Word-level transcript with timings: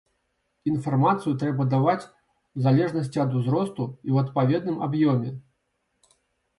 Інфармацыю 0.69 1.33
трэба 1.43 1.67
даваць 1.75 2.07
у 2.07 2.57
залежнасці 2.69 3.23
ад 3.27 3.39
узросту 3.43 3.83
і 4.07 4.09
ў 4.19 4.27
адпаведным 4.27 4.77
аб'ёме. 4.89 5.29